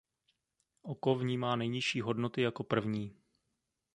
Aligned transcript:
Oko 0.83 1.15
vnímá 1.15 1.55
nejnižší 1.55 2.01
hodnoty 2.01 2.41
jako 2.41 2.63
první. 2.63 3.15